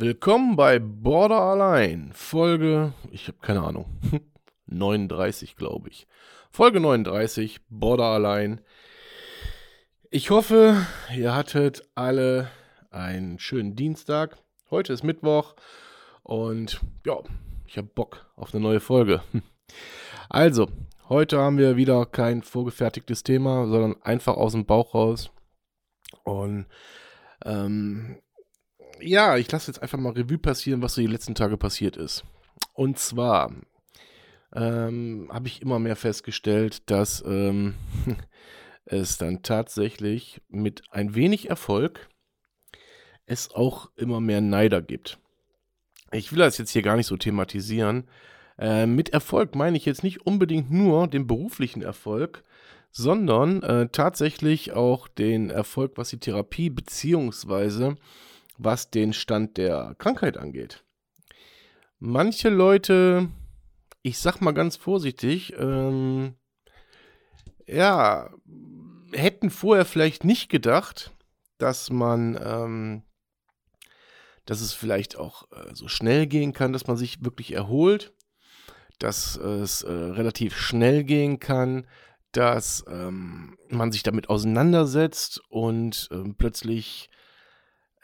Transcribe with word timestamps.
Willkommen 0.00 0.54
bei 0.54 0.78
Border 0.78 1.40
allein. 1.40 2.12
Folge, 2.12 2.92
ich 3.10 3.26
habe 3.26 3.38
keine 3.42 3.64
Ahnung, 3.64 3.86
39 4.66 5.56
glaube 5.56 5.88
ich. 5.88 6.06
Folge 6.52 6.78
39, 6.78 7.60
Border 7.68 8.04
allein. 8.04 8.60
Ich 10.08 10.30
hoffe, 10.30 10.86
ihr 11.12 11.34
hattet 11.34 11.82
alle 11.96 12.48
einen 12.90 13.40
schönen 13.40 13.74
Dienstag. 13.74 14.38
Heute 14.70 14.92
ist 14.92 15.02
Mittwoch 15.02 15.56
und 16.22 16.80
ja, 17.04 17.18
ich 17.66 17.76
habe 17.76 17.88
Bock 17.88 18.24
auf 18.36 18.54
eine 18.54 18.62
neue 18.62 18.80
Folge. 18.80 19.20
Also, 20.30 20.68
Heute 21.08 21.38
haben 21.38 21.56
wir 21.56 21.78
wieder 21.78 22.04
kein 22.04 22.42
vorgefertigtes 22.42 23.22
Thema, 23.22 23.66
sondern 23.66 23.96
einfach 24.02 24.36
aus 24.36 24.52
dem 24.52 24.66
Bauch 24.66 24.94
raus. 24.94 25.30
Und 26.22 26.66
ähm, 27.46 28.18
ja, 29.00 29.36
ich 29.36 29.50
lasse 29.50 29.70
jetzt 29.70 29.82
einfach 29.82 29.98
mal 29.98 30.12
Revue 30.12 30.38
passieren, 30.38 30.82
was 30.82 30.94
so 30.94 31.00
die 31.00 31.06
letzten 31.06 31.34
Tage 31.34 31.56
passiert 31.56 31.96
ist. 31.96 32.24
Und 32.72 32.98
zwar 32.98 33.52
ähm, 34.54 35.28
habe 35.32 35.48
ich 35.48 35.62
immer 35.62 35.78
mehr 35.78 35.96
festgestellt, 35.96 36.90
dass 36.90 37.22
ähm, 37.26 37.74
es 38.84 39.18
dann 39.18 39.42
tatsächlich 39.42 40.40
mit 40.48 40.82
ein 40.90 41.14
wenig 41.14 41.50
Erfolg 41.50 42.08
es 43.26 43.54
auch 43.54 43.90
immer 43.96 44.20
mehr 44.20 44.40
Neider 44.40 44.80
gibt. 44.80 45.18
Ich 46.12 46.32
will 46.32 46.38
das 46.38 46.56
jetzt 46.56 46.70
hier 46.70 46.82
gar 46.82 46.96
nicht 46.96 47.06
so 47.06 47.16
thematisieren, 47.16 48.08
äh, 48.58 48.86
mit 48.86 49.10
Erfolg 49.10 49.54
meine 49.54 49.76
ich 49.76 49.84
jetzt 49.84 50.02
nicht 50.02 50.26
unbedingt 50.26 50.70
nur 50.70 51.06
den 51.06 51.26
beruflichen 51.26 51.82
Erfolg, 51.82 52.42
sondern 52.90 53.62
äh, 53.62 53.88
tatsächlich 53.90 54.72
auch 54.72 55.06
den 55.06 55.50
Erfolg, 55.50 55.92
was 55.96 56.08
die 56.08 56.18
Therapie 56.18 56.70
beziehungsweise 56.70 57.96
was 58.58 58.90
den 58.90 59.12
Stand 59.12 59.56
der 59.56 59.94
Krankheit 59.98 60.36
angeht. 60.36 60.84
Manche 61.98 62.48
Leute, 62.48 63.28
ich 64.02 64.18
sag 64.18 64.40
mal 64.40 64.52
ganz 64.52 64.76
vorsichtig, 64.76 65.54
ähm, 65.58 66.34
ja, 67.66 68.30
hätten 69.12 69.50
vorher 69.50 69.84
vielleicht 69.84 70.24
nicht 70.24 70.48
gedacht, 70.48 71.12
dass 71.58 71.90
man, 71.90 72.38
ähm, 72.42 73.02
dass 74.44 74.60
es 74.60 74.72
vielleicht 74.72 75.16
auch 75.16 75.50
äh, 75.52 75.74
so 75.74 75.88
schnell 75.88 76.26
gehen 76.26 76.52
kann, 76.52 76.72
dass 76.72 76.86
man 76.86 76.96
sich 76.96 77.24
wirklich 77.24 77.52
erholt 77.52 78.12
dass 78.98 79.36
es 79.36 79.82
äh, 79.82 79.92
relativ 79.92 80.56
schnell 80.56 81.04
gehen 81.04 81.38
kann, 81.38 81.86
dass 82.32 82.84
ähm, 82.88 83.56
man 83.70 83.92
sich 83.92 84.02
damit 84.02 84.28
auseinandersetzt 84.28 85.40
und 85.48 86.08
ähm, 86.12 86.34
plötzlich, 86.36 87.08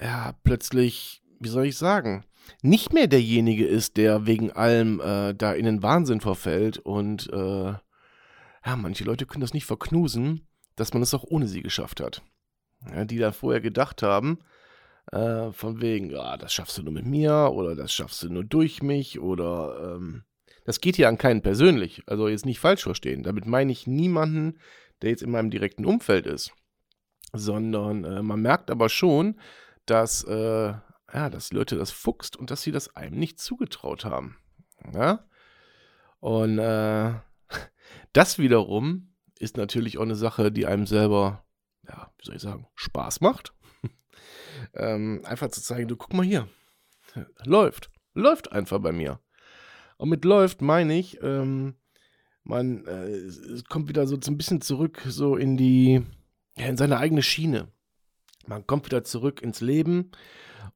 ja, 0.01 0.35
plötzlich, 0.45 1.23
wie 1.41 1.49
soll 1.49 1.67
ich 1.67 1.77
sagen, 1.77 2.25
nicht 2.63 2.93
mehr 2.93 3.07
derjenige 3.07 3.67
ist, 3.67 3.97
der 3.97 4.27
wegen 4.27 4.51
allem 4.53 5.01
äh, 5.01 5.35
da 5.35 5.53
in 5.53 5.65
den 5.65 5.83
Wahnsinn 5.83 6.21
verfällt 6.21 6.79
und 6.79 7.31
äh, 7.33 7.75
ja, 8.67 8.77
manche 8.77 9.05
Leute 9.05 9.27
können 9.27 9.43
das 9.43 9.55
nicht 9.55 9.67
verknusen, 9.67 10.47
dass 10.77 10.93
man 10.93 11.03
es 11.03 11.15
auch 11.15 11.25
ohne 11.25 11.47
sie 11.47 11.63
geschafft 11.63 12.01
hat. 12.01 12.23
Ja, 12.91 13.05
die 13.05 13.19
da 13.19 13.33
vorher 13.33 13.61
gedacht 13.61 14.03
haben, 14.03 14.39
äh, 15.13 15.53
von 15.53 15.81
wegen, 15.81 16.11
ja, 16.11 16.37
das 16.37 16.53
schaffst 16.53 16.79
du 16.79 16.83
nur 16.83 16.93
mit 16.93 17.07
mir 17.07 17.51
oder 17.53 17.75
das 17.75 17.93
schaffst 17.93 18.23
du 18.23 18.29
nur 18.31 18.45
durch 18.45 18.83
mich 18.83 19.21
oder 19.21 19.97
ähm, 19.97 20.25
das 20.65 20.81
geht 20.81 20.97
hier 20.97 21.09
an 21.09 21.19
keinen 21.19 21.43
persönlich. 21.43 22.03
Also 22.07 22.29
jetzt 22.29 22.47
nicht 22.47 22.59
falsch 22.59 22.83
verstehen. 22.83 23.23
Damit 23.23 23.47
meine 23.47 23.73
ich 23.73 23.87
niemanden, 23.87 24.59
der 25.03 25.11
jetzt 25.11 25.23
in 25.23 25.31
meinem 25.31 25.51
direkten 25.51 25.85
Umfeld 25.85 26.27
ist. 26.27 26.53
Sondern 27.33 28.05
äh, 28.05 28.23
man 28.23 28.41
merkt 28.41 28.71
aber 28.71 28.89
schon, 28.89 29.39
dass, 29.87 30.25
äh, 30.25 30.75
ja, 31.13 31.31
dass 31.31 31.53
Leute 31.53 31.77
das 31.77 31.91
fuchst 31.91 32.37
und 32.37 32.51
dass 32.51 32.63
sie 32.63 32.73
das 32.73 32.97
einem 32.97 33.19
nicht 33.19 33.41
zugetraut 33.41 34.05
haben. 34.05 34.37
Ja? 34.93 35.27
Und 36.21 36.59
äh, 36.59 37.15
das 38.13 38.39
wiederum 38.39 39.15
ist 39.39 39.57
natürlich 39.57 39.99
auch 39.99 40.03
eine 40.03 40.17
Sache, 40.17 40.51
die 40.51 40.67
einem 40.67 40.87
selber, 40.87 41.45
ja, 41.87 42.13
wie 42.19 42.25
soll 42.25 42.37
ich 42.37 42.43
sagen, 42.43 42.67
Spaß 42.75 43.21
macht. 43.21 43.53
ähm, 44.75 45.23
einfach 45.25 45.49
zu 45.49 45.63
zeigen, 45.63 45.89
du 45.89 45.97
guck 45.97 46.15
mal 46.15 46.25
hier, 46.25 46.49
läuft, 47.45 47.91
läuft 48.15 48.53
einfach 48.53 48.79
bei 48.79 48.93
mir. 48.93 49.21
Und 49.97 50.09
mit 50.09 50.25
läuft 50.25 50.63
meine 50.63 50.99
ich, 50.99 51.23
ähm, 51.23 51.77
man 52.43 52.87
äh, 52.87 53.63
kommt 53.69 53.89
wieder 53.89 54.07
so 54.07 54.17
ein 54.17 54.37
bisschen 54.37 54.61
zurück, 54.61 55.03
so 55.07 55.37
in 55.37 55.57
die, 55.57 56.03
ja, 56.57 56.67
in 56.67 56.77
seine 56.77 56.99
eigene 56.99 57.23
Schiene. 57.23 57.73
Man 58.47 58.67
kommt 58.67 58.87
wieder 58.87 59.05
zurück 59.05 59.43
ins 59.43 59.61
Leben. 59.61 60.11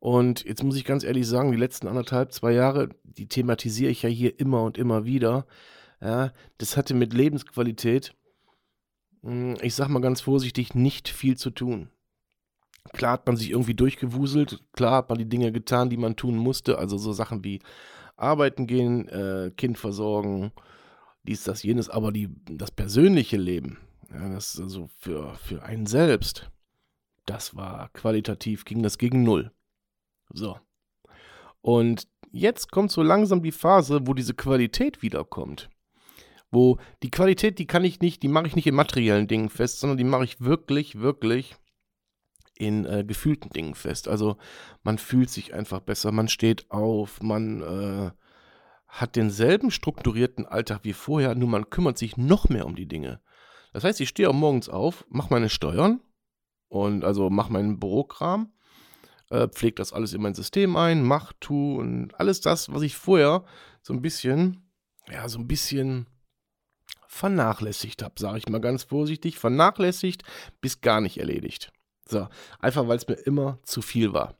Und 0.00 0.44
jetzt 0.44 0.62
muss 0.62 0.76
ich 0.76 0.84
ganz 0.84 1.04
ehrlich 1.04 1.26
sagen, 1.26 1.50
die 1.50 1.58
letzten 1.58 1.88
anderthalb, 1.88 2.32
zwei 2.32 2.52
Jahre, 2.52 2.90
die 3.04 3.26
thematisiere 3.26 3.90
ich 3.90 4.02
ja 4.02 4.08
hier 4.08 4.38
immer 4.38 4.62
und 4.62 4.78
immer 4.78 5.04
wieder. 5.04 5.46
Ja, 6.00 6.32
das 6.58 6.76
hatte 6.76 6.94
mit 6.94 7.12
Lebensqualität, 7.12 8.14
hm, 9.22 9.56
ich 9.62 9.74
sag 9.74 9.88
mal 9.88 10.00
ganz 10.00 10.20
vorsichtig, 10.20 10.74
nicht 10.74 11.08
viel 11.08 11.36
zu 11.36 11.50
tun. 11.50 11.90
Klar 12.92 13.12
hat 13.12 13.26
man 13.26 13.36
sich 13.36 13.50
irgendwie 13.50 13.74
durchgewuselt, 13.74 14.62
klar 14.72 14.96
hat 14.96 15.08
man 15.08 15.18
die 15.18 15.28
Dinge 15.28 15.52
getan, 15.52 15.90
die 15.90 15.96
man 15.96 16.16
tun 16.16 16.36
musste, 16.36 16.78
also 16.78 16.96
so 16.96 17.12
Sachen 17.12 17.44
wie 17.44 17.60
arbeiten 18.16 18.66
gehen, 18.66 19.08
äh, 19.08 19.50
Kind 19.56 19.78
versorgen, 19.78 20.52
dies, 21.24 21.44
das, 21.44 21.62
jenes, 21.62 21.88
aber 21.88 22.12
die, 22.12 22.30
das 22.50 22.70
persönliche 22.70 23.36
Leben, 23.36 23.78
ja, 24.12 24.28
das 24.28 24.58
also 24.58 24.88
für, 24.98 25.34
für 25.34 25.62
einen 25.62 25.86
selbst, 25.86 26.50
das 27.28 27.54
war 27.56 27.90
qualitativ, 27.90 28.64
ging 28.64 28.82
das 28.82 28.98
gegen 28.98 29.22
null. 29.22 29.52
So. 30.30 30.58
Und 31.60 32.08
jetzt 32.30 32.70
kommt 32.70 32.90
so 32.90 33.02
langsam 33.02 33.42
die 33.42 33.52
Phase, 33.52 34.06
wo 34.06 34.14
diese 34.14 34.34
Qualität 34.34 35.02
wiederkommt. 35.02 35.68
Wo 36.50 36.78
die 37.02 37.10
Qualität, 37.10 37.58
die 37.58 37.66
kann 37.66 37.84
ich 37.84 38.00
nicht, 38.00 38.22
die 38.22 38.28
mache 38.28 38.46
ich 38.46 38.56
nicht 38.56 38.66
in 38.66 38.74
materiellen 38.74 39.26
Dingen 39.26 39.50
fest, 39.50 39.80
sondern 39.80 39.98
die 39.98 40.04
mache 40.04 40.24
ich 40.24 40.40
wirklich, 40.40 41.00
wirklich 41.00 41.56
in 42.56 42.86
äh, 42.86 43.04
gefühlten 43.04 43.50
Dingen 43.50 43.74
fest. 43.74 44.08
Also 44.08 44.36
man 44.82 44.98
fühlt 44.98 45.30
sich 45.30 45.52
einfach 45.52 45.80
besser, 45.80 46.10
man 46.10 46.28
steht 46.28 46.70
auf, 46.70 47.20
man 47.22 47.62
äh, 47.62 48.10
hat 48.88 49.16
denselben 49.16 49.70
strukturierten 49.70 50.46
Alltag 50.46 50.80
wie 50.82 50.94
vorher, 50.94 51.34
nur 51.34 51.48
man 51.48 51.68
kümmert 51.68 51.98
sich 51.98 52.16
noch 52.16 52.48
mehr 52.48 52.64
um 52.64 52.74
die 52.74 52.88
Dinge. 52.88 53.20
Das 53.74 53.84
heißt, 53.84 54.00
ich 54.00 54.08
stehe 54.08 54.30
auch 54.30 54.34
morgens 54.34 54.70
auf, 54.70 55.04
mache 55.10 55.32
meine 55.32 55.50
Steuern 55.50 56.00
und 56.68 57.04
also 57.04 57.30
mache 57.30 57.52
meinen 57.52 57.78
Bürokram, 57.78 58.52
äh, 59.30 59.48
pflege 59.48 59.76
das 59.76 59.92
alles 59.92 60.12
in 60.12 60.22
mein 60.22 60.34
System 60.34 60.76
ein, 60.76 61.02
mach, 61.02 61.32
tu 61.40 61.78
und 61.78 62.18
alles 62.18 62.40
das, 62.40 62.72
was 62.72 62.82
ich 62.82 62.96
vorher 62.96 63.44
so 63.82 63.92
ein 63.92 64.02
bisschen, 64.02 64.70
ja, 65.10 65.28
so 65.28 65.38
ein 65.38 65.48
bisschen 65.48 66.06
vernachlässigt 67.06 68.02
habe, 68.02 68.14
sage 68.18 68.38
ich 68.38 68.48
mal 68.48 68.60
ganz 68.60 68.84
vorsichtig, 68.84 69.38
vernachlässigt 69.38 70.22
bis 70.60 70.80
gar 70.80 71.00
nicht 71.00 71.18
erledigt. 71.18 71.72
So, 72.08 72.28
einfach 72.58 72.88
weil 72.88 72.96
es 72.96 73.08
mir 73.08 73.14
immer 73.14 73.58
zu 73.64 73.82
viel 73.82 74.12
war. 74.12 74.38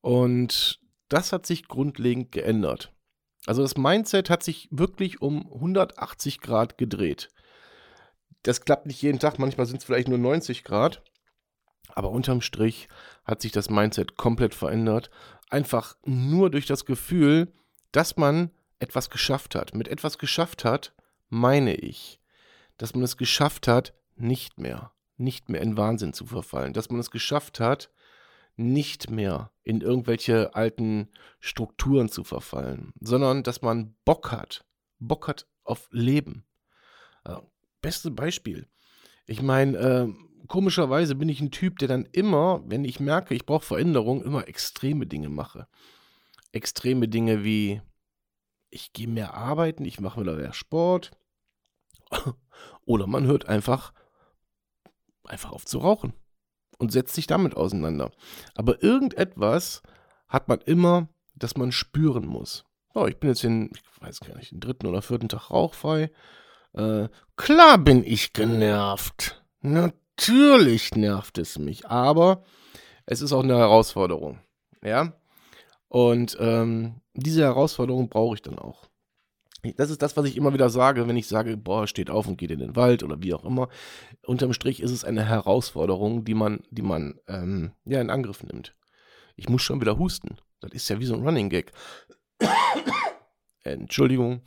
Und 0.00 0.80
das 1.08 1.32
hat 1.32 1.46
sich 1.46 1.68
grundlegend 1.68 2.32
geändert. 2.32 2.92
Also 3.46 3.62
das 3.62 3.76
Mindset 3.76 4.30
hat 4.30 4.42
sich 4.42 4.68
wirklich 4.70 5.22
um 5.22 5.50
180 5.52 6.40
Grad 6.40 6.78
gedreht. 6.78 7.30
Das 8.42 8.60
klappt 8.60 8.86
nicht 8.86 9.02
jeden 9.02 9.18
Tag, 9.18 9.38
manchmal 9.38 9.66
sind 9.66 9.78
es 9.78 9.84
vielleicht 9.84 10.08
nur 10.08 10.18
90 10.18 10.64
Grad. 10.64 11.02
Aber 11.94 12.10
unterm 12.10 12.40
Strich 12.40 12.88
hat 13.24 13.40
sich 13.40 13.52
das 13.52 13.70
Mindset 13.70 14.16
komplett 14.16 14.54
verändert. 14.54 15.10
Einfach 15.50 15.96
nur 16.04 16.50
durch 16.50 16.66
das 16.66 16.84
Gefühl, 16.84 17.52
dass 17.92 18.16
man 18.16 18.50
etwas 18.78 19.10
geschafft 19.10 19.54
hat. 19.54 19.74
Mit 19.74 19.88
etwas 19.88 20.18
geschafft 20.18 20.64
hat, 20.64 20.92
meine 21.28 21.74
ich, 21.74 22.20
dass 22.76 22.94
man 22.94 23.02
es 23.02 23.16
geschafft 23.16 23.66
hat, 23.66 23.94
nicht 24.16 24.58
mehr 24.58 24.92
nicht 25.18 25.48
mehr 25.48 25.60
in 25.60 25.76
Wahnsinn 25.76 26.12
zu 26.12 26.26
verfallen, 26.26 26.72
dass 26.72 26.90
man 26.90 27.00
es 27.00 27.10
geschafft 27.10 27.60
hat, 27.60 27.90
nicht 28.56 29.10
mehr 29.10 29.50
in 29.62 29.80
irgendwelche 29.80 30.54
alten 30.54 31.08
Strukturen 31.40 32.08
zu 32.08 32.24
verfallen, 32.24 32.92
sondern 33.00 33.42
dass 33.42 33.62
man 33.62 33.94
Bock 34.04 34.32
hat, 34.32 34.64
Bock 34.98 35.28
hat 35.28 35.46
auf 35.64 35.88
Leben. 35.92 36.44
Äh, 37.24 37.36
beste 37.82 38.10
Beispiel. 38.10 38.66
Ich 39.26 39.42
meine, 39.42 39.76
äh, 39.76 40.08
komischerweise 40.48 41.14
bin 41.14 41.28
ich 41.28 41.40
ein 41.40 41.50
Typ, 41.50 41.78
der 41.78 41.88
dann 41.88 42.06
immer, 42.12 42.62
wenn 42.66 42.84
ich 42.84 43.00
merke, 43.00 43.34
ich 43.34 43.46
brauche 43.46 43.64
Veränderung, 43.64 44.22
immer 44.22 44.48
extreme 44.48 45.06
Dinge 45.06 45.28
mache. 45.28 45.68
Extreme 46.52 47.08
Dinge 47.08 47.44
wie, 47.44 47.82
ich 48.70 48.92
gehe 48.92 49.08
mehr 49.08 49.34
arbeiten, 49.34 49.84
ich 49.84 50.00
mache 50.00 50.20
wieder 50.20 50.36
mehr 50.36 50.52
Sport. 50.52 51.12
Oder 52.84 53.06
man 53.06 53.26
hört 53.26 53.48
einfach, 53.48 53.92
einfach 55.24 55.52
auf 55.52 55.64
zu 55.64 55.78
rauchen 55.78 56.14
und 56.78 56.90
setzt 56.90 57.14
sich 57.14 57.26
damit 57.26 57.56
auseinander. 57.56 58.10
Aber 58.54 58.82
irgendetwas 58.82 59.82
hat 60.28 60.48
man 60.48 60.60
immer, 60.62 61.08
das 61.34 61.56
man 61.56 61.72
spüren 61.72 62.26
muss. 62.26 62.64
Oh, 62.94 63.06
ich 63.06 63.18
bin 63.18 63.30
jetzt 63.30 63.44
in, 63.44 63.70
ich 63.74 63.82
weiß 64.00 64.20
gar 64.20 64.36
nicht, 64.36 64.52
den 64.52 64.60
dritten 64.60 64.86
oder 64.86 65.02
vierten 65.02 65.28
Tag 65.28 65.50
rauchfrei. 65.50 66.10
Äh, 66.72 67.08
klar 67.36 67.78
bin 67.78 68.04
ich 68.04 68.32
genervt. 68.32 69.42
Natürlich 70.18 70.96
nervt 70.96 71.38
es 71.38 71.58
mich, 71.58 71.86
aber 71.86 72.42
es 73.06 73.22
ist 73.22 73.32
auch 73.32 73.44
eine 73.44 73.56
Herausforderung. 73.56 74.40
Ja. 74.82 75.12
Und 75.86 76.36
ähm, 76.40 77.00
diese 77.14 77.42
Herausforderung 77.42 78.08
brauche 78.08 78.34
ich 78.34 78.42
dann 78.42 78.58
auch. 78.58 78.88
Das 79.76 79.90
ist 79.90 80.02
das, 80.02 80.16
was 80.16 80.26
ich 80.26 80.36
immer 80.36 80.52
wieder 80.52 80.70
sage, 80.70 81.06
wenn 81.06 81.16
ich 81.16 81.28
sage, 81.28 81.56
boah, 81.56 81.86
steht 81.86 82.10
auf 82.10 82.26
und 82.26 82.36
geht 82.36 82.50
in 82.50 82.58
den 82.58 82.74
Wald 82.74 83.04
oder 83.04 83.22
wie 83.22 83.32
auch 83.32 83.44
immer. 83.44 83.68
Unterm 84.26 84.52
Strich 84.52 84.80
ist 84.82 84.90
es 84.90 85.04
eine 85.04 85.24
Herausforderung, 85.24 86.24
die 86.24 86.34
man, 86.34 86.60
die 86.70 86.82
man 86.82 87.20
ähm, 87.28 87.72
ja 87.84 88.00
in 88.00 88.10
Angriff 88.10 88.42
nimmt. 88.42 88.74
Ich 89.36 89.48
muss 89.48 89.62
schon 89.62 89.80
wieder 89.80 89.98
husten. 89.98 90.36
Das 90.60 90.72
ist 90.72 90.88
ja 90.88 90.98
wie 90.98 91.06
so 91.06 91.14
ein 91.14 91.22
Running 91.22 91.48
Gag. 91.48 91.72
Entschuldigung. 93.62 94.42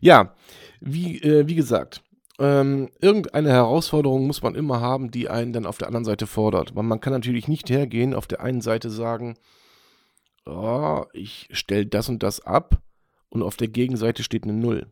Ja, 0.00 0.34
wie, 0.80 1.20
äh, 1.22 1.46
wie 1.46 1.54
gesagt, 1.54 2.02
ähm, 2.38 2.90
irgendeine 3.00 3.50
Herausforderung 3.50 4.26
muss 4.26 4.42
man 4.42 4.54
immer 4.54 4.80
haben, 4.80 5.10
die 5.10 5.28
einen 5.28 5.52
dann 5.52 5.66
auf 5.66 5.78
der 5.78 5.88
anderen 5.88 6.04
Seite 6.04 6.26
fordert. 6.26 6.74
Weil 6.76 6.84
man 6.84 7.00
kann 7.00 7.12
natürlich 7.12 7.48
nicht 7.48 7.68
hergehen, 7.68 8.14
auf 8.14 8.26
der 8.26 8.40
einen 8.40 8.60
Seite 8.60 8.90
sagen, 8.90 9.36
oh, 10.46 11.04
ich 11.12 11.48
stelle 11.52 11.86
das 11.86 12.08
und 12.08 12.22
das 12.22 12.40
ab 12.40 12.80
und 13.28 13.42
auf 13.42 13.56
der 13.56 13.68
Gegenseite 13.68 14.22
steht 14.22 14.44
eine 14.44 14.52
Null. 14.52 14.86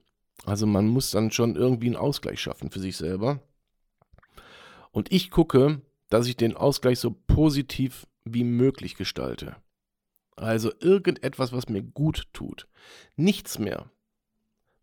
Also 0.45 0.67
man 0.67 0.89
muss 0.89 1.11
dann 1.11 1.31
schon 1.31 1.57
irgendwie 1.57 1.87
einen 1.87 1.97
Ausgleich 1.97 2.41
schaffen 2.41 2.71
für 2.71 2.81
sich 2.81 2.97
selber. 2.97 3.41
Und 4.91 5.13
ich 5.13 5.31
gucke, 5.31 5.81
dass 6.11 6.27
ich 6.27 6.37
den 6.37 6.57
Ausgleich 6.57 6.99
so 6.99 7.11
positiv 7.27 8.07
wie 8.25 8.45
möglich 8.45 8.97
gestalte. 8.97 9.57
Also 10.37 10.71
irgendetwas, 10.81 11.53
was 11.53 11.69
mir 11.69 11.83
gut 11.83 12.29
tut. 12.33 12.69
Nichts 13.17 13.59
mehr, 13.59 13.91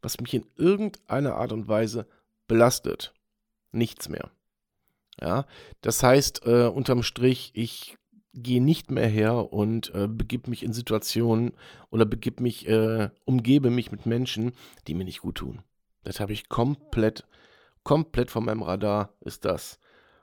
was 0.02 0.20
mich 0.20 0.34
in 0.34 0.46
irgendeiner 0.56 1.36
Art 1.36 1.52
und 1.52 1.68
Weise 1.68 2.08
belastet. 2.48 3.14
Nichts 3.72 4.10
mehr. 4.10 4.32
Ja, 5.20 5.46
das 5.82 6.02
heißt, 6.02 6.46
äh, 6.46 6.68
unterm 6.68 7.04
Strich, 7.04 7.52
ich 7.54 7.98
gehe 8.34 8.64
nicht 8.64 8.90
mehr 8.90 9.08
her 9.08 9.54
und 9.54 9.94
äh, 9.94 10.08
begib 10.08 10.48
mich 10.48 10.64
in 10.64 10.74
Situationen 10.74 11.54
oder 11.92 12.06
begib 12.06 12.40
mich, 12.40 12.68
äh, 12.68 13.10
umgebe 13.26 13.70
mich 13.70 13.92
mit 13.92 14.06
Menschen, 14.06 14.54
die 14.88 14.96
mir 14.96 15.06
nicht 15.06 15.22
gut 15.22 15.36
tun. 15.36 15.62
Das 16.04 16.20
habe 16.20 16.34
ich 16.34 16.50
komplett, 16.50 17.26
komplett 17.84 18.32
von 18.32 18.46
meinem 18.46 18.64
Radar 18.64 19.14
ist 19.22 19.46
das 19.46 19.80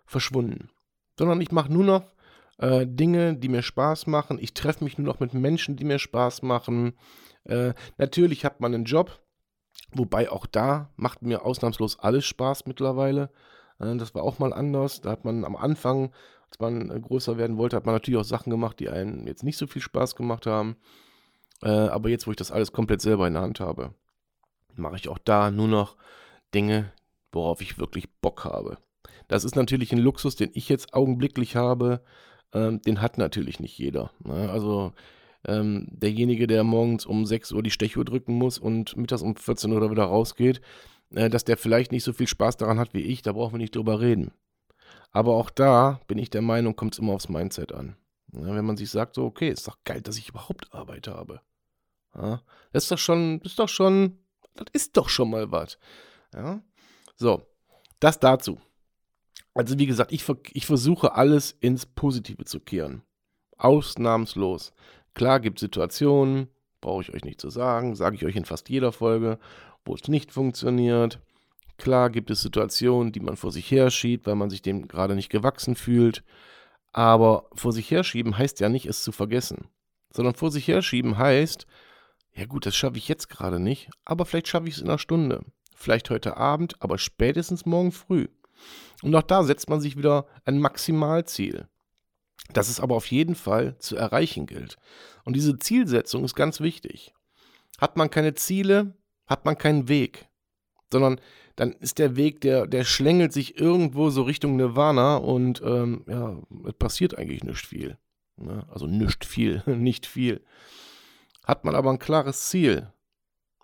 verschwunden. 0.07 0.71
Sondern 1.17 1.41
ich 1.41 1.53
mache 1.53 1.73
nur 1.73 1.85
noch 1.85 2.13
äh, 2.59 2.87
Dinge, 2.87 3.37
die 3.37 3.49
mir 3.49 3.63
Spaß 3.63 4.07
machen. 4.09 4.39
Ich 4.41 4.55
treffe 4.55 4.85
mich 4.85 4.99
nur 4.99 5.07
noch 5.07 5.21
mit 5.21 5.33
Menschen, 5.33 5.77
die 5.77 5.85
mir 5.85 5.99
Spaß 5.99 6.43
machen. 6.43 6.95
Äh, 7.45 7.75
natürlich 7.97 8.45
hat 8.45 8.61
man 8.61 8.75
einen 8.75 8.85
Job, 8.85 9.21
wobei 9.93 10.31
auch 10.31 10.47
da 10.47 10.91
macht 10.97 11.23
mir 11.23 11.45
ausnahmslos 11.45 11.99
alles 11.99 12.25
Spaß 12.25 12.67
mittlerweile. 12.67 13.31
Äh, 13.79 13.97
das 13.97 14.15
war 14.15 14.23
auch 14.23 14.39
mal 14.39 14.53
anders. 14.53 15.01
Da 15.01 15.11
hat 15.11 15.25
man 15.25 15.45
am 15.45 15.57
Anfang, 15.57 16.13
als 16.51 16.61
man 16.61 16.91
äh, 16.91 17.01
größer 17.01 17.37
werden 17.37 17.57
wollte, 17.57 17.77
hat 17.77 17.87
man 17.87 17.95
natürlich 17.95 18.21
auch 18.21 18.25
Sachen 18.25 18.51
gemacht, 18.51 18.81
die 18.81 18.89
einem 18.89 19.27
jetzt 19.27 19.45
nicht 19.45 19.57
so 19.57 19.67
viel 19.67 19.83
Spaß 19.83 20.17
gemacht 20.17 20.47
haben. 20.47 20.77
Äh, 21.63 21.69
aber 21.69 22.09
jetzt, 22.09 22.27
wo 22.27 22.31
ich 22.31 22.37
das 22.37 22.53
alles 22.53 22.73
komplett 22.73 23.01
selber 23.01 23.27
in 23.27 23.35
der 23.35 23.43
Hand 23.43 23.61
habe, 23.61 23.95
mache 24.77 24.97
ich 24.97 25.09
auch 25.09 25.19
da 25.19 25.51
nur 25.51 25.69
noch 25.69 25.97
Dinge, 26.55 26.93
worauf 27.33 27.61
ich 27.61 27.79
wirklich 27.79 28.11
Bock 28.21 28.45
habe. 28.45 28.79
Das 29.29 29.45
ist 29.45 29.57
natürlich 29.57 29.93
ein 29.93 29.99
Luxus, 29.99 30.37
den 30.37 30.51
ich 30.55 30.69
jetzt 30.69 30.95
augenblicklich 30.95 31.55
habe, 31.55 32.03
ähm, 32.53 32.83
den 32.83 33.01
hat 33.01 33.19
natürlich 33.19 33.61
nicht 33.61 33.79
jeder. 33.79 34.11
Ne? 34.25 34.51
Also 34.51 34.93
ähm, 35.47 35.87
derjenige, 35.91 36.47
der 36.47 36.65
morgens 36.65 37.07
um 37.07 37.25
6 37.25 37.53
Uhr 37.53 37.63
die 37.63 37.71
Stechuhr 37.71 38.05
drücken 38.05 38.35
muss 38.35 38.59
und 38.59 38.97
mittags 38.97 39.23
um 39.23 39.37
14 39.37 39.73
Uhr 39.73 39.91
wieder 39.91 40.05
rausgeht, 40.05 40.61
äh, 41.15 41.31
dass 41.31 41.45
der 41.45 41.57
vielleicht 41.57 41.93
nicht 41.93 42.05
so 42.05 42.13
viel 42.13 42.27
Spaß 42.27 42.57
daran 42.57 42.79
hat 42.79 42.95
wie 42.95 43.03
ich, 43.03 43.23
da 43.23 43.33
brauchen 43.33 43.55
wir 43.55 43.59
nicht 43.59 43.75
drüber 43.75 44.01
reden. 44.01 44.33
Aber 45.13 45.35
auch 45.35 45.51
da 45.51 46.01
bin 46.07 46.19
ich 46.19 46.31
der 46.31 46.43
Meinung, 46.43 46.77
kommt 46.77 46.95
es 46.95 46.99
immer 46.99 47.15
aufs 47.15 47.29
Mindset 47.29 47.73
an. 47.73 47.97
Ja, 48.33 48.55
wenn 48.55 48.65
man 48.65 48.77
sich 48.77 48.91
sagt, 48.91 49.17
so, 49.17 49.25
okay, 49.25 49.49
ist 49.49 49.67
doch 49.67 49.79
geil, 49.85 50.03
dass 50.03 50.19
ich 50.19 50.29
überhaupt 50.29 50.73
Arbeit 50.73 51.09
habe. 51.09 51.41
Ja, 52.15 52.43
das 52.73 52.85
ist 52.85 52.93
doch 52.93 52.99
schon, 52.99 53.41
ist 53.41 53.59
doch 53.59 53.69
schon, 53.69 54.19
das 54.55 54.67
ist 54.73 54.97
doch 54.97 55.09
schon 55.09 55.31
mal 55.31 55.51
was. 55.51 55.79
Ja? 56.33 56.63
So, 57.17 57.43
das 57.99 58.21
dazu. 58.21 58.61
Also 59.55 59.79
wie 59.79 59.87
gesagt, 59.87 60.13
ich, 60.13 60.25
ich 60.53 60.67
versuche 60.67 61.15
alles 61.15 61.53
ins 61.61 61.87
Positive 61.87 62.45
zu 62.45 62.61
kehren. 62.61 63.03
Ausnahmslos. 63.59 64.73
Klar 65.15 65.41
gibt 65.41 65.59
es 65.59 65.61
Situationen, 65.61 66.49
brauche 66.81 67.03
ich 67.03 67.13
euch 67.13 67.25
nicht 67.25 67.41
zu 67.41 67.51
sagen, 67.51 67.95
sage 67.95 68.17
ich 68.17 68.25
euch 68.25 68.37
in 68.37 68.45
fast 68.45 68.69
jeder 68.69 68.93
Folge, 68.93 69.39
wo 69.85 69.95
es 69.95 70.09
nicht 70.09 70.33
funktioniert. 70.33 71.21
Klar 71.79 72.11
gibt 72.11 72.31
es 72.31 72.43
Situationen, 72.43 73.13
die 73.13 73.21
man 73.21 73.37
vor 73.37 73.53
sich 73.53 73.71
herschiebt, 73.71 74.27
weil 74.27 74.35
man 74.35 74.51
sich 74.51 74.63
dem 74.63 74.87
gerade 74.87 75.15
nicht 75.15 75.31
gewachsen 75.31 75.77
fühlt. 75.77 76.23
Aber 76.93 77.49
vor 77.55 77.73
sich 77.73 77.91
herschieben 77.91 78.37
heißt 78.37 78.61
ja 78.61 78.69
nicht, 78.69 78.87
es 78.87 79.03
zu 79.03 79.13
vergessen. 79.13 79.69
Sondern 80.13 80.35
vor 80.35 80.51
sich 80.51 80.69
herschieben 80.69 81.17
heißt, 81.17 81.67
ja 82.35 82.47
gut, 82.47 82.67
das 82.67 82.77
schaffe 82.77 82.99
ich 82.99 83.09
jetzt 83.09 83.29
gerade 83.29 83.61
nicht, 83.61 83.91
aber 84.05 84.25
vielleicht 84.27 84.49
schaffe 84.49 84.69
ich 84.69 84.75
es 84.75 84.81
in 84.81 84.89
einer 84.89 84.99
Stunde. 84.99 85.45
Vielleicht 85.75 86.11
heute 86.11 86.37
Abend, 86.37 86.77
aber 86.81 86.99
spätestens 86.99 87.65
morgen 87.65 87.93
früh. 87.93 88.29
Und 89.03 89.15
auch 89.15 89.23
da 89.23 89.43
setzt 89.43 89.71
man 89.71 89.81
sich 89.81 89.97
wieder 89.97 90.27
ein 90.45 90.59
Maximalziel, 90.59 91.69
das 92.53 92.69
es 92.69 92.81
aber 92.81 92.97
auf 92.97 93.07
jeden 93.07 93.35
Fall 93.35 93.77
zu 93.79 93.97
erreichen 93.97 94.47
gilt. 94.47 94.77
Und 95.25 95.35
diese 95.35 95.59
Zielsetzung 95.59 96.25
ist 96.25 96.35
ganz 96.35 96.61
wichtig. 96.61 97.15
Hat 97.79 97.97
man 97.97 98.11
keine 98.11 98.35
Ziele, 98.35 98.95
hat 99.27 99.45
man 99.45 99.57
keinen 99.57 99.89
Weg, 99.89 100.29
sondern 100.93 101.21
dann 101.57 101.73
ist 101.73 101.99
der 101.99 102.17
Weg, 102.17 102.41
der, 102.41 102.67
der 102.67 102.85
schlängelt 102.85 103.33
sich 103.33 103.59
irgendwo 103.59 104.11
so 104.11 104.23
Richtung 104.23 104.57
Nirvana 104.57 105.17
und 105.17 105.61
ähm, 105.65 106.05
ja, 106.09 106.37
es 106.67 106.75
passiert 106.75 107.19
eigentlich 107.19 107.45
nicht 107.45 107.67
viel. 107.67 107.99
Ne? 108.37 108.67
Also 108.71 108.87
nicht 108.87 109.25
viel, 109.25 109.63
nicht 109.67 110.07
viel. 110.07 110.43
Hat 111.45 111.65
man 111.65 111.75
aber 111.75 111.91
ein 111.91 111.99
klares 111.99 112.49
Ziel, 112.49 112.93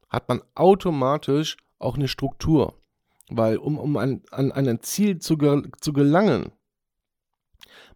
hat 0.09 0.28
man 0.28 0.43
automatisch 0.55 1.57
auch 1.78 1.97
eine 1.97 2.09
Struktur. 2.09 2.81
Weil 3.28 3.57
um, 3.57 3.78
um 3.78 3.97
an, 3.97 4.23
an, 4.31 4.52
ein 4.52 4.83
Ziel 4.83 5.19
zu, 5.19 5.37
zu 5.81 5.93
gelangen, 5.93 6.52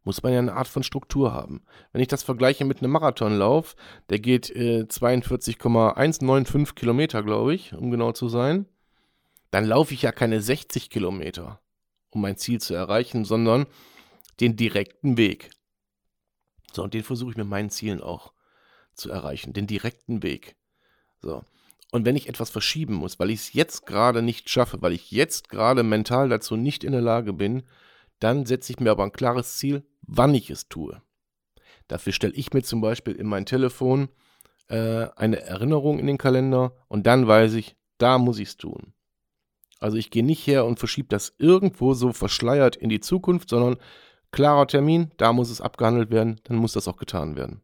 muss 0.04 0.22
man 0.22 0.32
ja 0.32 0.38
eine 0.38 0.54
Art 0.54 0.68
von 0.68 0.82
Struktur 0.82 1.32
haben. 1.32 1.62
Wenn 1.92 2.00
ich 2.00 2.08
das 2.08 2.22
vergleiche 2.22 2.64
mit 2.64 2.78
einem 2.78 2.92
Marathonlauf, 2.92 3.76
der 4.08 4.18
geht 4.18 4.50
äh, 4.50 4.88
42,195 4.88 6.74
Kilometer, 6.74 7.22
glaube 7.22 7.54
ich, 7.54 7.74
um 7.74 7.90
genau 7.90 8.12
zu 8.12 8.28
sein, 8.28 8.66
dann 9.50 9.64
laufe 9.64 9.94
ich 9.94 10.02
ja 10.02 10.12
keine 10.12 10.40
60 10.40 10.90
Kilometer, 10.90 11.60
um 12.10 12.22
mein 12.22 12.36
Ziel 12.36 12.60
zu 12.60 12.74
erreichen, 12.74 13.24
sondern 13.24 13.66
den 14.40 14.56
direkten 14.56 15.16
Weg. 15.16 15.50
So, 16.72 16.82
und 16.82 16.94
den 16.94 17.02
versuche 17.02 17.32
ich 17.32 17.36
mit 17.36 17.48
meinen 17.48 17.70
Zielen 17.70 18.00
auch 18.00 18.32
zu 18.94 19.10
erreichen, 19.10 19.52
den 19.52 19.66
direkten 19.66 20.22
Weg. 20.22 20.56
So. 21.20 21.42
Und 21.92 22.04
wenn 22.06 22.16
ich 22.16 22.28
etwas 22.28 22.50
verschieben 22.50 22.94
muss, 22.94 23.18
weil 23.18 23.30
ich 23.30 23.40
es 23.40 23.52
jetzt 23.52 23.86
gerade 23.86 24.22
nicht 24.22 24.48
schaffe, 24.48 24.80
weil 24.80 24.92
ich 24.92 25.10
jetzt 25.10 25.48
gerade 25.48 25.82
mental 25.82 26.28
dazu 26.28 26.56
nicht 26.56 26.84
in 26.84 26.92
der 26.92 27.00
Lage 27.00 27.32
bin, 27.32 27.64
dann 28.20 28.46
setze 28.46 28.72
ich 28.72 28.80
mir 28.80 28.90
aber 28.90 29.04
ein 29.04 29.12
klares 29.12 29.58
Ziel, 29.58 29.84
wann 30.02 30.34
ich 30.34 30.50
es 30.50 30.68
tue. 30.68 31.02
Dafür 31.88 32.12
stelle 32.12 32.34
ich 32.34 32.52
mir 32.52 32.62
zum 32.62 32.80
Beispiel 32.80 33.14
in 33.14 33.26
mein 33.26 33.46
Telefon 33.46 34.08
äh, 34.68 35.08
eine 35.16 35.40
Erinnerung 35.40 35.98
in 35.98 36.06
den 36.06 36.18
Kalender 36.18 36.72
und 36.88 37.06
dann 37.06 37.26
weiß 37.26 37.54
ich, 37.54 37.76
da 37.98 38.18
muss 38.18 38.38
ich 38.38 38.50
es 38.50 38.56
tun. 38.56 38.92
Also 39.80 39.96
ich 39.96 40.10
gehe 40.10 40.24
nicht 40.24 40.46
her 40.46 40.66
und 40.66 40.78
verschiebe 40.78 41.08
das 41.08 41.34
irgendwo 41.38 41.94
so 41.94 42.12
verschleiert 42.12 42.76
in 42.76 42.90
die 42.90 43.00
Zukunft, 43.00 43.48
sondern 43.48 43.76
klarer 44.30 44.66
Termin, 44.66 45.10
da 45.16 45.32
muss 45.32 45.50
es 45.50 45.60
abgehandelt 45.60 46.10
werden, 46.10 46.40
dann 46.44 46.58
muss 46.58 46.74
das 46.74 46.86
auch 46.86 46.98
getan 46.98 47.34
werden. 47.34 47.62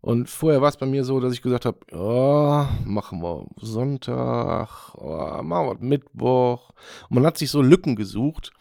Und 0.00 0.28
vorher 0.28 0.60
war 0.60 0.68
es 0.68 0.76
bei 0.76 0.86
mir 0.86 1.04
so, 1.04 1.18
dass 1.18 1.32
ich 1.32 1.42
gesagt 1.42 1.64
habe, 1.64 1.78
oh, 1.92 2.66
machen 2.84 3.20
wir 3.20 3.46
Sonntag, 3.56 4.94
oh, 4.94 5.42
machen 5.42 5.66
wir 5.66 5.76
Mittwoch. 5.80 6.70
Und 7.08 7.16
man 7.16 7.26
hat 7.26 7.36
sich 7.36 7.50
so 7.50 7.62
Lücken 7.62 7.96
gesucht, 7.96 8.52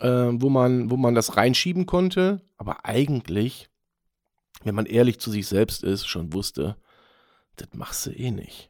äh, 0.00 0.28
wo, 0.32 0.48
man, 0.48 0.90
wo 0.90 0.96
man 0.96 1.14
das 1.14 1.36
reinschieben 1.36 1.86
konnte, 1.86 2.42
aber 2.56 2.84
eigentlich, 2.84 3.68
wenn 4.64 4.74
man 4.74 4.86
ehrlich 4.86 5.18
zu 5.20 5.30
sich 5.30 5.46
selbst 5.46 5.82
ist, 5.82 6.06
schon 6.06 6.32
wusste, 6.32 6.76
das 7.56 7.68
machst 7.74 8.06
du 8.06 8.10
eh 8.10 8.30
nicht. 8.30 8.68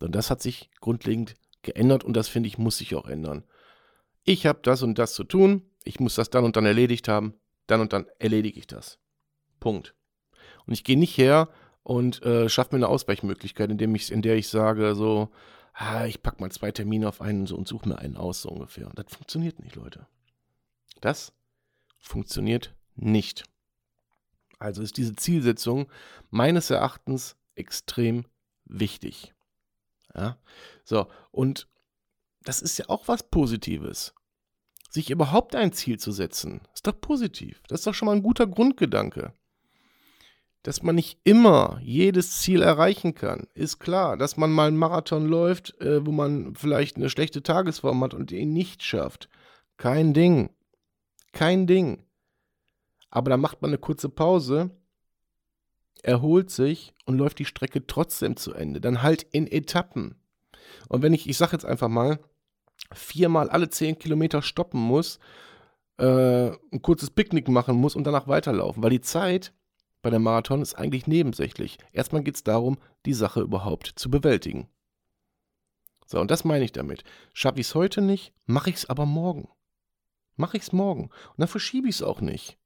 Und 0.00 0.14
das 0.14 0.30
hat 0.30 0.42
sich 0.42 0.70
grundlegend 0.80 1.34
geändert 1.62 2.04
und 2.04 2.14
das 2.14 2.28
finde 2.28 2.48
ich, 2.48 2.58
muss 2.58 2.78
sich 2.78 2.94
auch 2.94 3.06
ändern. 3.06 3.44
ich 4.24 4.46
habe 4.46 4.58
das 4.62 4.82
und 4.82 4.98
das 4.98 5.14
zu 5.14 5.24
tun, 5.24 5.62
ich 5.84 6.00
muss 6.00 6.16
das 6.16 6.30
dann 6.30 6.44
und 6.44 6.56
dann 6.56 6.66
erledigt 6.66 7.06
haben, 7.08 7.34
dann 7.68 7.80
und 7.80 7.92
dann 7.92 8.06
erledige 8.18 8.58
ich 8.58 8.66
das. 8.66 8.98
Punkt. 9.60 9.94
Und 10.66 10.72
ich 10.72 10.84
gehe 10.84 10.98
nicht 10.98 11.16
her 11.16 11.48
und 11.82 12.22
äh, 12.24 12.48
schaffe 12.48 12.74
mir 12.74 12.84
eine 12.84 12.88
Ausweichmöglichkeit, 12.88 13.70
indem 13.70 13.94
ich, 13.94 14.10
in 14.10 14.22
der 14.22 14.36
ich 14.36 14.48
sage, 14.48 14.96
so, 14.96 15.30
ah, 15.72 16.06
ich 16.06 16.22
packe 16.22 16.40
mal 16.40 16.50
zwei 16.50 16.72
Termine 16.72 17.08
auf 17.08 17.20
einen 17.20 17.46
so 17.46 17.56
und 17.56 17.68
suche 17.68 17.88
mir 17.88 17.98
einen 17.98 18.16
aus, 18.16 18.42
so 18.42 18.48
ungefähr. 18.48 18.88
Und 18.88 18.98
das 18.98 19.06
funktioniert 19.08 19.60
nicht, 19.60 19.76
Leute. 19.76 20.06
Das 21.00 21.32
funktioniert 21.98 22.74
nicht. 22.94 23.44
Also 24.58 24.82
ist 24.82 24.96
diese 24.96 25.14
Zielsetzung 25.14 25.90
meines 26.30 26.70
Erachtens 26.70 27.36
extrem 27.54 28.24
wichtig. 28.64 29.34
Ja, 30.14 30.38
so, 30.84 31.08
und 31.30 31.68
das 32.42 32.62
ist 32.62 32.78
ja 32.78 32.88
auch 32.88 33.08
was 33.08 33.22
Positives. 33.22 34.14
Sich 34.88 35.10
überhaupt 35.10 35.54
ein 35.54 35.72
Ziel 35.72 35.98
zu 35.98 36.10
setzen, 36.12 36.62
ist 36.72 36.86
doch 36.86 36.98
positiv. 36.98 37.62
Das 37.68 37.80
ist 37.80 37.86
doch 37.86 37.94
schon 37.94 38.06
mal 38.06 38.16
ein 38.16 38.22
guter 38.22 38.46
Grundgedanke. 38.46 39.32
Dass 40.62 40.82
man 40.82 40.94
nicht 40.94 41.20
immer 41.22 41.78
jedes 41.82 42.40
Ziel 42.40 42.62
erreichen 42.62 43.14
kann, 43.14 43.46
ist 43.54 43.78
klar. 43.78 44.16
Dass 44.16 44.36
man 44.36 44.50
mal 44.50 44.68
einen 44.68 44.78
Marathon 44.78 45.26
läuft, 45.26 45.80
äh, 45.80 46.04
wo 46.04 46.12
man 46.12 46.56
vielleicht 46.56 46.96
eine 46.96 47.10
schlechte 47.10 47.42
Tagesform 47.42 48.02
hat 48.02 48.14
und 48.14 48.32
ihn 48.32 48.52
nicht 48.52 48.82
schafft. 48.82 49.28
Kein 49.76 50.14
Ding. 50.14 50.50
Kein 51.36 51.66
Ding. 51.66 52.02
Aber 53.10 53.28
dann 53.28 53.42
macht 53.42 53.60
man 53.60 53.68
eine 53.68 53.76
kurze 53.76 54.08
Pause, 54.08 54.70
erholt 56.02 56.50
sich 56.50 56.94
und 57.04 57.18
läuft 57.18 57.38
die 57.38 57.44
Strecke 57.44 57.86
trotzdem 57.86 58.38
zu 58.38 58.54
Ende. 58.54 58.80
Dann 58.80 59.02
halt 59.02 59.22
in 59.32 59.46
Etappen. 59.46 60.18
Und 60.88 61.02
wenn 61.02 61.12
ich, 61.12 61.28
ich 61.28 61.36
sage 61.36 61.52
jetzt 61.52 61.66
einfach 61.66 61.88
mal, 61.88 62.20
viermal 62.90 63.50
alle 63.50 63.68
zehn 63.68 63.98
Kilometer 63.98 64.40
stoppen 64.40 64.80
muss, 64.80 65.18
äh, 65.98 66.52
ein 66.72 66.80
kurzes 66.80 67.10
Picknick 67.10 67.48
machen 67.48 67.76
muss 67.76 67.96
und 67.96 68.04
danach 68.04 68.28
weiterlaufen, 68.28 68.82
weil 68.82 68.88
die 68.88 69.02
Zeit 69.02 69.52
bei 70.00 70.08
der 70.08 70.20
Marathon 70.20 70.62
ist 70.62 70.72
eigentlich 70.72 71.06
nebensächlich. 71.06 71.76
Erstmal 71.92 72.22
geht 72.22 72.36
es 72.36 72.44
darum, 72.44 72.78
die 73.04 73.12
Sache 73.12 73.42
überhaupt 73.42 73.92
zu 73.96 74.10
bewältigen. 74.10 74.70
So, 76.06 76.18
und 76.18 76.30
das 76.30 76.44
meine 76.44 76.64
ich 76.64 76.72
damit. 76.72 77.04
Schaffe 77.34 77.60
ich 77.60 77.66
es 77.66 77.74
heute 77.74 78.00
nicht, 78.00 78.32
mache 78.46 78.70
ich 78.70 78.76
es 78.76 78.88
aber 78.88 79.04
morgen. 79.04 79.50
Mache 80.36 80.56
ich 80.56 80.64
es 80.64 80.72
morgen. 80.72 81.04
Und 81.04 81.38
dann 81.38 81.48
verschiebe 81.48 81.88
ich 81.88 81.96
es 81.96 82.02
auch 82.02 82.20
nicht. 82.20 82.58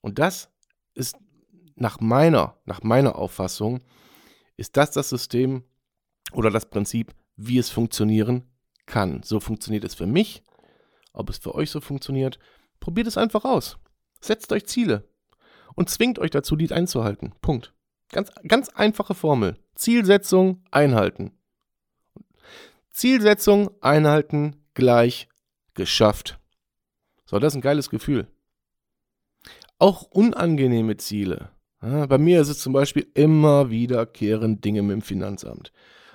Und 0.00 0.18
das 0.18 0.50
ist 0.94 1.16
nach 1.76 2.00
meiner, 2.00 2.58
nach 2.64 2.82
meiner 2.82 3.16
Auffassung, 3.16 3.80
ist 4.56 4.76
das 4.76 4.90
das 4.90 5.08
System 5.08 5.64
oder 6.32 6.50
das 6.50 6.68
Prinzip, 6.68 7.14
wie 7.36 7.58
es 7.58 7.70
funktionieren 7.70 8.50
kann. 8.86 9.22
So 9.22 9.38
funktioniert 9.40 9.84
es 9.84 9.94
für 9.94 10.06
mich. 10.06 10.42
Ob 11.12 11.30
es 11.30 11.38
für 11.38 11.54
euch 11.54 11.70
so 11.70 11.80
funktioniert, 11.80 12.38
probiert 12.80 13.06
es 13.06 13.16
einfach 13.16 13.44
aus. 13.44 13.78
Setzt 14.20 14.52
euch 14.52 14.66
Ziele 14.66 15.08
und 15.74 15.90
zwingt 15.90 16.18
euch 16.18 16.30
dazu, 16.30 16.56
die 16.56 16.70
einzuhalten. 16.72 17.34
Punkt. 17.40 17.74
Ganz, 18.10 18.30
ganz 18.46 18.68
einfache 18.70 19.14
Formel. 19.14 19.58
Zielsetzung 19.74 20.64
einhalten. 20.70 21.32
Zielsetzung 22.90 23.70
einhalten 23.80 24.64
gleich 24.74 25.27
geschafft. 25.78 26.38
So, 27.24 27.38
das 27.38 27.54
ist 27.54 27.58
ein 27.58 27.62
geiles 27.62 27.88
Gefühl. 27.88 28.26
Auch 29.78 30.02
unangenehme 30.02 30.98
Ziele. 30.98 31.50
Bei 31.80 32.18
mir 32.18 32.40
ist 32.40 32.48
es 32.48 32.58
zum 32.58 32.72
Beispiel 32.72 33.06
immer 33.14 33.70
wiederkehrend 33.70 34.64
Dinge 34.64 34.82
mit 34.82 34.92
dem 34.92 35.02
Finanzamt. 35.02 35.72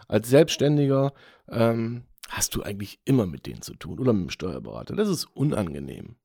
Als 0.10 0.29
Selbstständiger 0.29 1.13
ähm, 1.50 2.03
hast 2.29 2.53
du 2.55 2.63
eigentlich 2.63 3.00
immer 3.05 3.25
mit 3.25 3.46
denen 3.46 3.62
zu 3.62 3.74
tun 3.75 4.00
oder 4.00 4.12
mit 4.12 4.24
dem 4.24 4.29
Steuerberater. 4.29 4.96
Das 4.96 5.08
ist 5.08 5.25
unangenehm. 5.25 6.17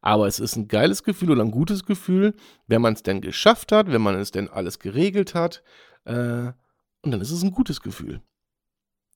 Aber 0.00 0.26
es 0.26 0.40
ist 0.40 0.56
ein 0.56 0.68
geiles 0.68 1.02
Gefühl 1.02 1.30
oder 1.30 1.42
ein 1.42 1.50
gutes 1.50 1.84
Gefühl, 1.84 2.34
wenn 2.66 2.80
man 2.80 2.94
es 2.94 3.02
denn 3.02 3.20
geschafft 3.20 3.70
hat, 3.70 3.92
wenn 3.92 4.02
man 4.02 4.16
es 4.16 4.30
denn 4.30 4.48
alles 4.48 4.78
geregelt 4.78 5.34
hat. 5.34 5.62
Äh, 6.04 6.52
und 7.02 7.10
dann 7.12 7.20
ist 7.20 7.30
es 7.30 7.42
ein 7.42 7.52
gutes 7.52 7.82
Gefühl. 7.82 8.22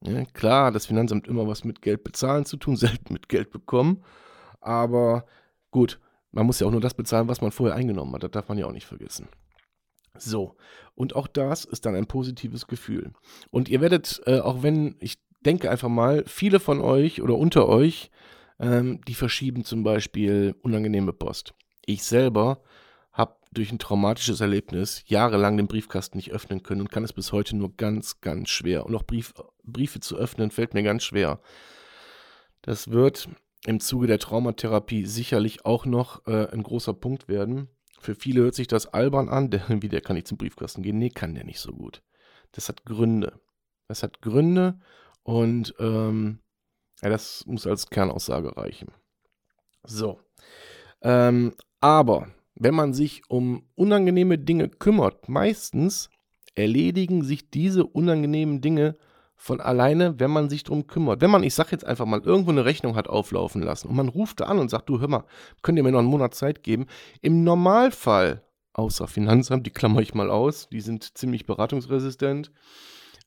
Ja, 0.04 0.24
klar, 0.24 0.72
das 0.72 0.86
Finanzamt 0.86 1.28
immer 1.28 1.46
was 1.46 1.64
mit 1.64 1.82
Geld 1.82 2.04
bezahlen 2.04 2.44
zu 2.44 2.56
tun, 2.56 2.76
selten 2.76 3.12
mit 3.12 3.28
Geld 3.28 3.50
bekommen. 3.50 4.04
Aber 4.60 5.24
gut, 5.70 6.00
man 6.32 6.46
muss 6.46 6.60
ja 6.60 6.66
auch 6.66 6.72
nur 6.72 6.80
das 6.80 6.94
bezahlen, 6.94 7.28
was 7.28 7.40
man 7.40 7.52
vorher 7.52 7.76
eingenommen 7.76 8.14
hat. 8.14 8.24
Das 8.24 8.30
darf 8.30 8.48
man 8.48 8.58
ja 8.58 8.66
auch 8.66 8.72
nicht 8.72 8.86
vergessen. 8.86 9.28
So, 10.18 10.56
und 10.94 11.16
auch 11.16 11.26
das 11.26 11.64
ist 11.64 11.86
dann 11.86 11.94
ein 11.94 12.06
positives 12.06 12.66
Gefühl. 12.66 13.12
Und 13.50 13.68
ihr 13.68 13.80
werdet, 13.80 14.22
äh, 14.26 14.40
auch 14.40 14.62
wenn, 14.62 14.96
ich 15.00 15.18
denke 15.40 15.70
einfach 15.70 15.88
mal, 15.88 16.24
viele 16.26 16.60
von 16.60 16.80
euch 16.80 17.22
oder 17.22 17.36
unter 17.36 17.68
euch, 17.68 18.10
ähm, 18.58 19.00
die 19.08 19.14
verschieben 19.14 19.64
zum 19.64 19.82
Beispiel 19.82 20.54
unangenehme 20.62 21.12
Post. 21.12 21.54
Ich 21.84 22.04
selber 22.04 22.62
habe 23.12 23.36
durch 23.52 23.72
ein 23.72 23.78
traumatisches 23.78 24.40
Erlebnis 24.40 25.02
jahrelang 25.06 25.56
den 25.56 25.66
Briefkasten 25.66 26.16
nicht 26.16 26.32
öffnen 26.32 26.62
können 26.62 26.82
und 26.82 26.90
kann 26.90 27.04
es 27.04 27.12
bis 27.12 27.32
heute 27.32 27.56
nur 27.56 27.76
ganz, 27.76 28.20
ganz 28.20 28.50
schwer. 28.50 28.86
Und 28.86 28.94
auch 28.94 29.02
Brief, 29.02 29.34
Briefe 29.64 30.00
zu 30.00 30.16
öffnen 30.16 30.50
fällt 30.50 30.74
mir 30.74 30.82
ganz 30.82 31.04
schwer. 31.04 31.40
Das 32.62 32.90
wird 32.90 33.28
im 33.66 33.80
Zuge 33.80 34.06
der 34.06 34.18
Traumatherapie 34.18 35.06
sicherlich 35.06 35.64
auch 35.64 35.86
noch 35.86 36.26
äh, 36.26 36.48
ein 36.52 36.62
großer 36.62 36.94
Punkt 36.94 37.28
werden. 37.28 37.68
Für 38.00 38.14
viele 38.14 38.42
hört 38.42 38.54
sich 38.54 38.66
das 38.66 38.86
albern 38.86 39.28
an, 39.28 39.50
der, 39.50 39.62
wie 39.82 39.88
der 39.88 40.00
kann 40.00 40.16
nicht 40.16 40.28
zum 40.28 40.38
Briefkasten 40.38 40.82
gehen. 40.82 40.98
Nee, 40.98 41.10
kann 41.10 41.34
der 41.34 41.44
nicht 41.44 41.60
so 41.60 41.72
gut. 41.72 42.02
Das 42.52 42.68
hat 42.68 42.84
Gründe. 42.84 43.40
Das 43.88 44.02
hat 44.02 44.22
Gründe 44.22 44.80
und 45.22 45.74
ähm, 45.78 46.40
ja, 47.02 47.08
das 47.08 47.44
muss 47.46 47.66
als 47.66 47.88
Kernaussage 47.88 48.56
reichen. 48.56 48.88
So. 49.84 50.20
Ähm, 51.02 51.54
aber 51.80 52.28
wenn 52.54 52.74
man 52.74 52.94
sich 52.94 53.22
um 53.28 53.68
unangenehme 53.74 54.38
Dinge 54.38 54.68
kümmert, 54.68 55.28
meistens 55.28 56.10
erledigen 56.54 57.24
sich 57.24 57.50
diese 57.50 57.84
unangenehmen 57.84 58.60
Dinge 58.60 58.96
von 59.42 59.60
alleine, 59.60 60.20
wenn 60.20 60.30
man 60.30 60.48
sich 60.48 60.62
darum 60.62 60.86
kümmert. 60.86 61.20
Wenn 61.20 61.30
man, 61.30 61.42
ich 61.42 61.56
sag 61.56 61.72
jetzt 61.72 61.84
einfach 61.84 62.06
mal, 62.06 62.20
irgendwo 62.20 62.52
eine 62.52 62.64
Rechnung 62.64 62.94
hat 62.94 63.08
auflaufen 63.08 63.60
lassen 63.60 63.88
und 63.88 63.96
man 63.96 64.06
ruft 64.06 64.38
da 64.38 64.44
an 64.44 64.60
und 64.60 64.68
sagt, 64.68 64.88
du 64.88 65.00
hör 65.00 65.08
mal, 65.08 65.24
könnt 65.62 65.78
ihr 65.78 65.82
mir 65.82 65.90
noch 65.90 65.98
einen 65.98 66.06
Monat 66.06 66.36
Zeit 66.36 66.62
geben? 66.62 66.86
Im 67.22 67.42
Normalfall, 67.42 68.44
außer 68.72 69.08
Finanzamt, 69.08 69.66
die 69.66 69.72
klammer 69.72 70.00
ich 70.00 70.14
mal 70.14 70.30
aus, 70.30 70.68
die 70.68 70.80
sind 70.80 71.18
ziemlich 71.18 71.44
beratungsresistent. 71.44 72.52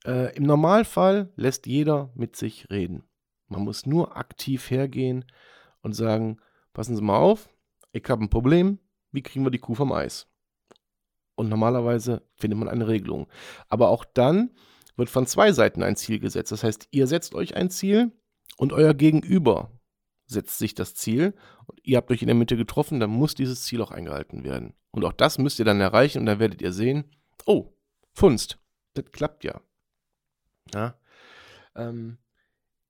Äh, 0.06 0.34
Im 0.36 0.44
Normalfall 0.44 1.34
lässt 1.36 1.66
jeder 1.66 2.08
mit 2.14 2.34
sich 2.34 2.70
reden. 2.70 3.04
Man 3.48 3.60
muss 3.60 3.84
nur 3.84 4.16
aktiv 4.16 4.70
hergehen 4.70 5.26
und 5.82 5.92
sagen, 5.92 6.38
passen 6.72 6.96
Sie 6.96 7.02
mal 7.02 7.18
auf, 7.18 7.50
ich 7.92 8.08
habe 8.08 8.24
ein 8.24 8.30
Problem, 8.30 8.78
wie 9.12 9.22
kriegen 9.22 9.44
wir 9.44 9.50
die 9.50 9.58
Kuh 9.58 9.74
vom 9.74 9.92
Eis? 9.92 10.26
Und 11.34 11.50
normalerweise 11.50 12.22
findet 12.36 12.58
man 12.58 12.70
eine 12.70 12.88
Regelung. 12.88 13.26
Aber 13.68 13.90
auch 13.90 14.06
dann 14.06 14.52
wird 14.96 15.10
von 15.10 15.26
zwei 15.26 15.52
Seiten 15.52 15.82
ein 15.82 15.96
Ziel 15.96 16.18
gesetzt. 16.18 16.52
Das 16.52 16.64
heißt, 16.64 16.88
ihr 16.90 17.06
setzt 17.06 17.34
euch 17.34 17.56
ein 17.56 17.70
Ziel 17.70 18.12
und 18.56 18.72
euer 18.72 18.94
Gegenüber 18.94 19.70
setzt 20.26 20.58
sich 20.58 20.74
das 20.74 20.94
Ziel 20.94 21.34
und 21.66 21.80
ihr 21.84 21.96
habt 21.98 22.10
euch 22.10 22.22
in 22.22 22.26
der 22.26 22.34
Mitte 22.34 22.56
getroffen, 22.56 22.98
dann 22.98 23.10
muss 23.10 23.34
dieses 23.34 23.62
Ziel 23.62 23.80
auch 23.80 23.90
eingehalten 23.90 24.44
werden. 24.44 24.74
Und 24.90 25.04
auch 25.04 25.12
das 25.12 25.38
müsst 25.38 25.58
ihr 25.58 25.64
dann 25.64 25.80
erreichen 25.80 26.20
und 26.20 26.26
dann 26.26 26.40
werdet 26.40 26.62
ihr 26.62 26.72
sehen, 26.72 27.04
oh, 27.44 27.72
Funst, 28.12 28.58
das 28.94 29.04
klappt 29.12 29.44
ja. 29.44 29.60
ja 30.72 30.98
ähm, 31.76 32.18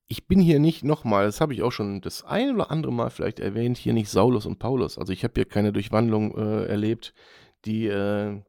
ich 0.07 0.25
bin 0.27 0.39
hier 0.39 0.59
nicht 0.59 0.83
nochmal, 0.83 1.25
das 1.25 1.41
habe 1.41 1.53
ich 1.53 1.61
auch 1.61 1.71
schon 1.71 2.01
das 2.01 2.23
ein 2.23 2.55
oder 2.55 2.71
andere 2.71 2.93
Mal 2.93 3.09
vielleicht 3.09 3.39
erwähnt, 3.39 3.77
hier 3.77 3.93
nicht 3.93 4.09
Saulus 4.09 4.45
und 4.45 4.57
Paulus. 4.57 4.97
Also 4.97 5.11
ich 5.11 5.23
habe 5.23 5.33
hier 5.35 5.45
keine 5.45 5.73
Durchwandlung 5.73 6.35
äh, 6.37 6.65
erlebt, 6.65 7.13
die 7.65 7.87
äh, 7.87 8.41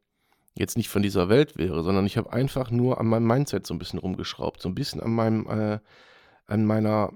jetzt 0.59 0.77
nicht 0.77 0.89
von 0.89 1.03
dieser 1.03 1.29
Welt 1.29 1.57
wäre, 1.57 1.83
sondern 1.83 2.05
ich 2.05 2.17
habe 2.17 2.33
einfach 2.33 2.71
nur 2.71 2.99
an 3.01 3.07
meinem 3.07 3.27
Mindset 3.27 3.67
so 3.67 3.75
ein 3.75 3.79
bisschen 3.79 3.99
rumgeschraubt, 3.99 4.61
so 4.61 4.69
ein 4.69 4.75
bisschen 4.75 5.01
an 5.01 5.13
meinem, 5.13 5.47
äh, 5.47 5.79
an 6.47 6.65
meiner, 6.65 7.13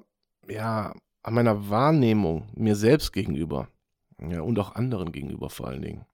ja, 0.48 0.94
an 1.22 1.34
meiner 1.34 1.68
Wahrnehmung 1.68 2.48
mir 2.54 2.76
selbst 2.76 3.12
gegenüber, 3.12 3.68
ja, 4.20 4.40
und 4.42 4.58
auch 4.58 4.76
anderen 4.76 5.12
gegenüber 5.12 5.50
vor 5.50 5.68
allen 5.68 5.82
Dingen. 5.82 6.06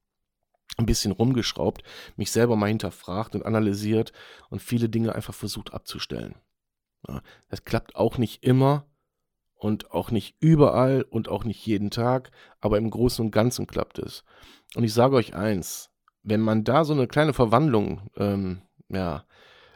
Ein 0.77 0.85
bisschen 0.85 1.11
rumgeschraubt, 1.11 1.83
mich 2.15 2.31
selber 2.31 2.55
mal 2.55 2.67
hinterfragt 2.67 3.35
und 3.35 3.45
analysiert 3.45 4.11
und 4.49 4.61
viele 4.61 4.89
Dinge 4.89 5.13
einfach 5.13 5.33
versucht 5.33 5.73
abzustellen. 5.73 6.35
Ja, 7.07 7.21
das 7.49 7.63
klappt 7.63 7.95
auch 7.95 8.17
nicht 8.17 8.43
immer 8.43 8.85
und 9.55 9.91
auch 9.91 10.09
nicht 10.09 10.35
überall 10.39 11.03
und 11.03 11.27
auch 11.27 11.43
nicht 11.43 11.65
jeden 11.65 11.91
Tag, 11.91 12.31
aber 12.59 12.77
im 12.77 12.89
Großen 12.89 13.23
und 13.23 13.31
Ganzen 13.31 13.67
klappt 13.67 13.99
es. 13.99 14.23
Und 14.75 14.83
ich 14.83 14.93
sage 14.93 15.15
euch 15.15 15.35
eins, 15.35 15.88
wenn 16.23 16.41
man 16.41 16.63
da 16.63 16.83
so 16.83 16.93
eine 16.93 17.07
kleine 17.07 17.33
Verwandlung 17.33 18.09
ähm, 18.17 18.61
ja, 18.89 19.25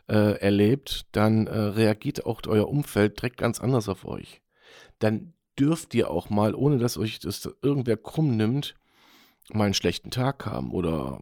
äh, 0.08 0.40
erlebt, 0.40 1.06
dann 1.12 1.48
äh, 1.48 1.58
reagiert 1.58 2.26
auch 2.26 2.42
euer 2.48 2.68
Umfeld 2.68 3.20
direkt 3.20 3.38
ganz 3.38 3.60
anders 3.60 3.90
auf 3.90 4.06
euch. 4.06 4.42
Dann 5.00 5.34
dürft 5.58 5.94
ihr 5.94 6.10
auch 6.10 6.30
mal, 6.30 6.56
ohne 6.56 6.78
dass 6.78 6.98
euch 6.98 7.20
das 7.20 7.50
irgendwer 7.62 7.98
krumm 7.98 8.36
nimmt, 8.36 8.76
mal 9.52 9.66
einen 9.66 9.74
schlechten 9.74 10.12
Tag 10.12 10.46
haben 10.46 10.72
oder 10.72 11.20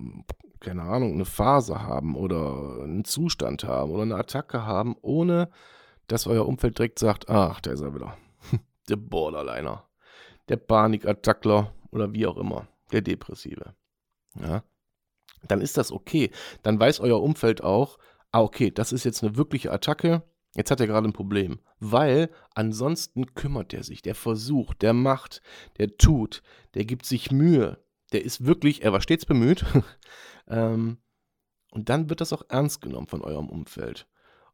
keine 0.60 0.84
Ahnung, 0.84 1.14
eine 1.14 1.26
Phase 1.26 1.82
haben 1.82 2.16
oder 2.16 2.84
einen 2.84 3.04
Zustand 3.04 3.64
haben 3.64 3.92
oder 3.92 4.04
eine 4.04 4.16
Attacke 4.16 4.64
haben, 4.64 4.96
ohne 5.02 5.50
dass 6.08 6.28
euer 6.28 6.48
Umfeld 6.48 6.78
direkt 6.78 7.00
sagt, 7.00 7.30
ach, 7.30 7.60
da 7.62 7.72
ist 7.72 7.82
er 7.82 7.96
wieder. 7.96 8.16
der 8.90 8.96
Borderliner, 8.96 9.86
der 10.50 10.58
Panikattackler 10.58 11.74
oder 11.92 12.14
wie 12.14 12.28
auch 12.28 12.38
immer, 12.38 12.68
der 12.92 13.02
Depressive. 13.02 13.74
Ja, 14.40 14.64
dann 15.48 15.62
ist 15.62 15.78
das 15.78 15.92
okay. 15.92 16.32
Dann 16.64 16.80
weiß 16.80 17.00
euer 17.00 17.22
Umfeld 17.22 17.64
auch, 17.64 17.98
ah, 18.32 18.42
okay, 18.42 18.72
das 18.72 18.92
ist 18.92 19.04
jetzt 19.04 19.24
eine 19.24 19.36
wirkliche 19.38 19.72
Attacke. 19.72 20.24
Jetzt 20.56 20.70
hat 20.70 20.82
er 20.82 20.88
gerade 20.88 21.08
ein 21.08 21.14
Problem, 21.14 21.60
weil 21.80 22.30
ansonsten 22.56 23.36
kümmert 23.36 23.74
er 23.74 23.84
sich, 23.84 24.02
der 24.02 24.16
versucht, 24.16 24.82
der 24.82 24.94
macht, 24.94 25.42
der 25.78 25.96
tut, 25.96 26.44
der 26.74 26.84
gibt 26.84 27.06
sich 27.06 27.32
Mühe, 27.32 27.78
der 28.12 28.26
ist 28.26 28.46
wirklich, 28.46 28.84
er 28.84 28.92
war 28.92 29.02
stets 29.02 29.26
bemüht. 29.26 29.64
ähm, 30.50 30.98
und 31.72 31.88
dann 31.88 32.10
wird 32.10 32.20
das 32.20 32.34
auch 32.34 32.44
ernst 32.50 32.82
genommen 32.82 33.08
von 33.08 33.22
eurem 33.22 33.50
Umfeld. 33.50 34.08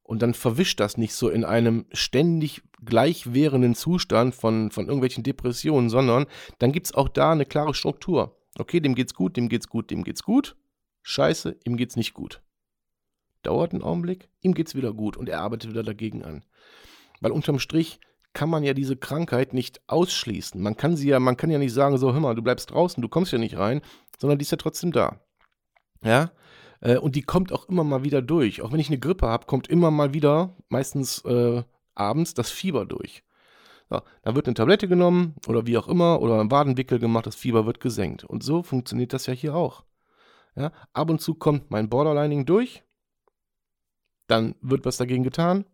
Und 0.03 0.21
dann 0.21 0.35
verwischt 0.35 0.79
das 0.79 0.97
nicht 0.97 1.13
so 1.13 1.29
in 1.29 1.43
einem 1.43 1.85
ständig 1.91 2.61
gleichwährenden 2.85 3.75
Zustand 3.75 4.35
von, 4.35 4.71
von 4.71 4.85
irgendwelchen 4.85 5.23
Depressionen, 5.23 5.89
sondern 5.89 6.27
dann 6.59 6.71
gibt 6.71 6.85
es 6.85 6.93
auch 6.93 7.09
da 7.09 7.31
eine 7.31 7.45
klare 7.45 7.73
Struktur. 7.73 8.37
Okay, 8.57 8.79
dem 8.79 8.95
geht's 8.95 9.13
gut, 9.13 9.35
dem 9.35 9.49
geht's 9.49 9.67
gut, 9.67 9.91
dem 9.91 10.03
geht's 10.03 10.23
gut. 10.23 10.55
Scheiße, 11.09 11.55
ihm 11.63 11.77
geht's 11.77 11.95
nicht 11.95 12.13
gut. 12.13 12.41
Dauert 13.41 13.71
einen 13.71 13.81
Augenblick, 13.81 14.27
ihm 14.41 14.53
geht's 14.53 14.75
wieder 14.75 14.91
gut 14.91 15.15
und 15.15 15.29
er 15.29 15.39
arbeitet 15.39 15.69
wieder 15.69 15.81
dagegen 15.83 16.21
an. 16.21 16.43
Weil 17.21 17.31
unterm 17.31 17.59
Strich 17.59 18.01
kann 18.33 18.49
man 18.49 18.61
ja 18.61 18.73
diese 18.73 18.97
Krankheit 18.97 19.53
nicht 19.53 19.79
ausschließen. 19.87 20.61
Man 20.61 20.75
kann 20.75 20.97
sie 20.97 21.07
ja, 21.07 21.21
man 21.21 21.37
kann 21.37 21.49
ja 21.49 21.59
nicht 21.59 21.71
sagen, 21.71 21.97
so, 21.97 22.11
hör 22.11 22.19
mal, 22.19 22.35
du 22.35 22.41
bleibst 22.41 22.71
draußen, 22.71 23.01
du 23.01 23.07
kommst 23.07 23.31
ja 23.31 23.37
nicht 23.37 23.57
rein, 23.57 23.79
sondern 24.19 24.37
die 24.37 24.43
ist 24.43 24.51
ja 24.51 24.57
trotzdem 24.57 24.91
da. 24.91 25.21
Ja, 26.03 26.31
äh, 26.81 26.97
und 26.97 27.15
die 27.15 27.21
kommt 27.21 27.53
auch 27.53 27.69
immer 27.69 27.85
mal 27.85 28.03
wieder 28.03 28.21
durch. 28.21 28.61
Auch 28.61 28.73
wenn 28.73 28.81
ich 28.81 28.89
eine 28.89 28.99
Grippe 28.99 29.27
habe, 29.27 29.45
kommt 29.45 29.69
immer 29.69 29.91
mal 29.91 30.13
wieder, 30.13 30.57
meistens 30.67 31.23
äh, 31.23 31.63
abends, 31.95 32.33
das 32.33 32.51
Fieber 32.51 32.85
durch. 32.85 33.23
So, 33.89 34.01
dann 34.23 34.35
wird 34.35 34.47
eine 34.47 34.55
Tablette 34.55 34.89
genommen 34.89 35.35
oder 35.47 35.65
wie 35.67 35.77
auch 35.77 35.87
immer 35.87 36.21
oder 36.21 36.41
ein 36.41 36.51
Wadenwickel 36.51 36.99
gemacht, 36.99 37.27
das 37.27 37.35
Fieber 37.35 37.65
wird 37.65 37.79
gesenkt. 37.79 38.25
Und 38.25 38.43
so 38.43 38.61
funktioniert 38.61 39.13
das 39.13 39.25
ja 39.27 39.33
hier 39.33 39.55
auch. 39.55 39.86
Ja, 40.57 40.71
ab 40.91 41.11
und 41.11 41.21
zu 41.21 41.35
kommt 41.35 41.69
mein 41.69 41.87
Borderlining 41.87 42.47
durch, 42.47 42.83
dann 44.25 44.55
wird 44.59 44.85
was 44.85 44.97
dagegen 44.97 45.23
getan 45.23 45.65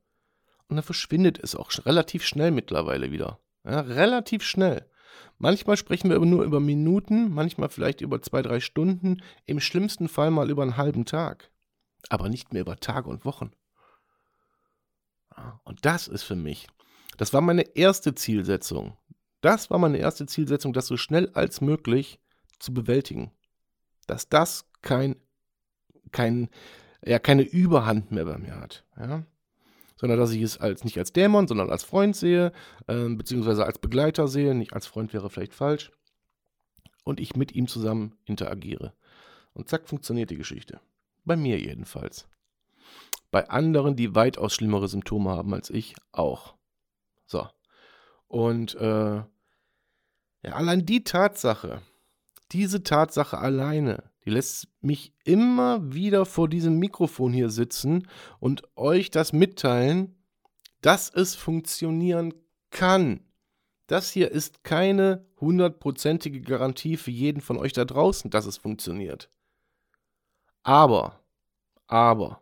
und 0.67 0.75
dann 0.75 0.83
verschwindet 0.83 1.39
es 1.41 1.55
auch 1.55 1.71
relativ 1.85 2.25
schnell 2.25 2.51
mittlerweile 2.51 3.09
wieder. 3.09 3.39
Ja, 3.63 3.79
relativ 3.79 4.43
schnell. 4.43 4.89
Manchmal 5.37 5.77
sprechen 5.77 6.09
wir 6.09 6.19
nur 6.19 6.43
über 6.43 6.59
Minuten, 6.59 7.33
manchmal 7.33 7.69
vielleicht 7.69 8.01
über 8.01 8.21
zwei, 8.21 8.41
drei 8.41 8.59
Stunden, 8.59 9.23
im 9.45 9.61
schlimmsten 9.61 10.09
Fall 10.09 10.31
mal 10.31 10.49
über 10.49 10.63
einen 10.63 10.75
halben 10.75 11.05
Tag. 11.05 11.49
Aber 12.09 12.27
nicht 12.27 12.51
mehr 12.51 12.63
über 12.63 12.75
Tage 12.75 13.09
und 13.09 13.23
Wochen. 13.23 13.51
Und 15.63 15.85
das 15.85 16.09
ist 16.09 16.23
für 16.23 16.35
mich, 16.35 16.67
das 17.17 17.31
war 17.31 17.39
meine 17.39 17.75
erste 17.75 18.15
Zielsetzung. 18.15 18.97
Das 19.39 19.69
war 19.69 19.77
meine 19.77 19.97
erste 19.97 20.25
Zielsetzung, 20.25 20.73
das 20.73 20.87
so 20.87 20.97
schnell 20.97 21.29
als 21.33 21.61
möglich 21.61 22.19
zu 22.59 22.73
bewältigen. 22.73 23.31
Dass 24.07 24.29
das 24.29 24.65
kein, 24.81 25.15
kein, 26.11 26.49
ja, 27.05 27.19
keine 27.19 27.43
Überhand 27.43 28.11
mehr 28.11 28.25
bei 28.25 28.37
mir 28.37 28.59
hat. 28.59 28.83
Ja? 28.97 29.23
sondern 30.03 30.19
dass 30.19 30.31
ich 30.31 30.41
es 30.41 30.57
als 30.57 30.83
nicht 30.83 30.97
als 30.97 31.13
Dämon, 31.13 31.47
sondern 31.47 31.69
als 31.69 31.85
Freund 31.85 32.13
sehe, 32.13 32.51
äh, 32.87 33.07
beziehungsweise 33.07 33.65
als 33.65 33.79
Begleiter 33.79 34.27
sehe, 34.27 34.53
nicht 34.53 34.73
als 34.73 34.85
Freund 34.85 35.13
wäre 35.13 35.29
vielleicht 35.29 35.53
falsch, 35.53 35.93
und 37.05 37.21
ich 37.21 37.37
mit 37.37 37.53
ihm 37.53 37.69
zusammen 37.69 38.17
interagiere. 38.25 38.91
Und 39.53 39.69
zack, 39.69 39.87
funktioniert 39.87 40.29
die 40.29 40.35
Geschichte. 40.35 40.81
Bei 41.23 41.37
mir 41.37 41.57
jedenfalls. 41.57 42.27
Bei 43.31 43.49
anderen, 43.49 43.95
die 43.95 44.13
weitaus 44.13 44.53
schlimmere 44.53 44.89
Symptome 44.89 45.29
haben 45.29 45.53
als 45.53 45.69
ich, 45.69 45.95
auch. 46.11 46.55
So. 47.25 47.47
Und 48.27 48.75
äh, 48.75 49.15
ja, 49.15 49.25
allein 50.51 50.85
die 50.85 51.05
Tatsache, 51.05 51.81
diese 52.51 52.83
Tatsache 52.83 53.37
alleine, 53.37 54.03
die 54.25 54.29
lässt 54.29 54.67
mich 54.81 55.13
immer 55.23 55.93
wieder 55.93 56.25
vor 56.25 56.47
diesem 56.47 56.79
Mikrofon 56.79 57.33
hier 57.33 57.49
sitzen 57.49 58.07
und 58.39 58.63
euch 58.75 59.11
das 59.11 59.33
mitteilen, 59.33 60.15
dass 60.81 61.09
es 61.09 61.35
funktionieren 61.35 62.33
kann. 62.69 63.21
Das 63.87 64.11
hier 64.11 64.31
ist 64.31 64.63
keine 64.63 65.25
hundertprozentige 65.39 66.41
Garantie 66.41 66.97
für 66.97 67.11
jeden 67.11 67.41
von 67.41 67.57
euch 67.57 67.73
da 67.73 67.85
draußen, 67.85 68.31
dass 68.31 68.45
es 68.45 68.57
funktioniert. 68.57 69.29
Aber, 70.63 71.19
aber, 71.87 72.41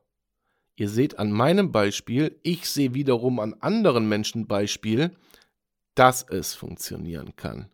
ihr 0.76 0.88
seht 0.88 1.18
an 1.18 1.32
meinem 1.32 1.72
Beispiel, 1.72 2.40
ich 2.44 2.70
sehe 2.70 2.94
wiederum 2.94 3.40
an 3.40 3.56
anderen 3.60 4.08
Menschen 4.08 4.46
Beispiel, 4.46 5.16
dass 5.96 6.24
es 6.24 6.54
funktionieren 6.54 7.36
kann. 7.36 7.70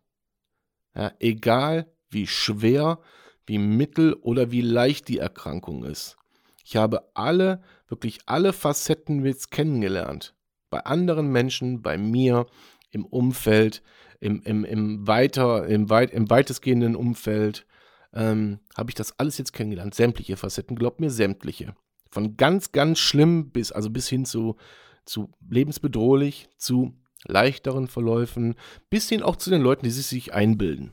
Ja, 0.94 1.12
egal 1.20 1.86
wie 2.10 2.26
schwer, 2.26 2.98
wie 3.46 3.58
mittel 3.58 4.14
oder 4.14 4.50
wie 4.50 4.60
leicht 4.60 5.08
die 5.08 5.18
Erkrankung 5.18 5.84
ist. 5.84 6.16
Ich 6.64 6.76
habe 6.76 7.08
alle, 7.14 7.62
wirklich 7.88 8.18
alle 8.26 8.52
Facetten 8.52 9.24
jetzt 9.24 9.50
kennengelernt. 9.50 10.34
Bei 10.70 10.84
anderen 10.84 11.32
Menschen, 11.32 11.80
bei 11.80 11.96
mir, 11.96 12.46
im 12.90 13.06
Umfeld, 13.06 13.82
im, 14.20 14.42
im, 14.42 14.64
im, 14.64 15.06
weiter, 15.06 15.66
im, 15.66 15.88
weit, 15.88 16.10
im 16.10 16.28
weitestgehenden 16.28 16.94
Umfeld, 16.94 17.66
ähm, 18.12 18.60
habe 18.76 18.90
ich 18.90 18.94
das 18.94 19.18
alles 19.18 19.38
jetzt 19.38 19.52
kennengelernt. 19.52 19.94
Sämtliche 19.94 20.36
Facetten, 20.36 20.76
glaubt 20.76 21.00
mir, 21.00 21.10
sämtliche. 21.10 21.74
Von 22.10 22.36
ganz, 22.36 22.72
ganz 22.72 22.98
schlimm 22.98 23.50
bis, 23.50 23.72
also 23.72 23.90
bis 23.90 24.08
hin 24.08 24.24
zu, 24.24 24.56
zu 25.04 25.30
lebensbedrohlich, 25.48 26.48
zu 26.56 26.94
leichteren 27.24 27.86
Verläufen, 27.86 28.56
bis 28.90 29.08
hin 29.08 29.22
auch 29.22 29.36
zu 29.36 29.50
den 29.50 29.62
Leuten, 29.62 29.84
die 29.84 29.90
sich 29.90 30.34
einbilden 30.34 30.92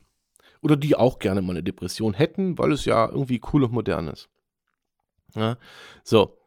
oder 0.62 0.76
die 0.76 0.96
auch 0.96 1.20
gerne 1.20 1.42
mal 1.42 1.52
eine 1.54 1.64
Depression 1.64 2.14
hätten, 2.14 2.58
weil 2.58 2.72
es 2.72 2.86
ja 2.86 3.08
irgendwie 3.08 3.42
cool 3.54 3.64
und 3.64 3.74
modern 3.74 4.08
ist. 4.08 4.30
Ja, 5.36 5.58
so. 6.04 6.38